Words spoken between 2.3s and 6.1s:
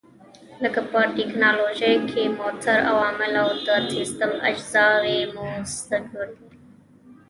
موثر عوامل او د سیسټم اجزاوې مو زده